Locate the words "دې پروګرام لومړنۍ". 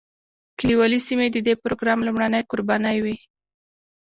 1.47-2.41